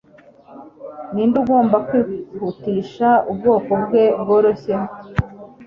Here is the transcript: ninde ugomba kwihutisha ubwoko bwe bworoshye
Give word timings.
ninde 1.13 1.35
ugomba 1.43 1.77
kwihutisha 1.87 3.09
ubwoko 3.31 3.71
bwe 3.83 4.03
bworoshye 4.21 4.75